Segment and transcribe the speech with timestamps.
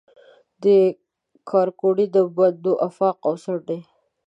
[0.63, 0.65] د
[1.49, 3.79] کارکوړي، دوبندۍ آفاق او څنډي